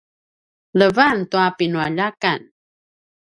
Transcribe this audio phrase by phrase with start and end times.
[0.79, 2.39] levan tua pinualjakan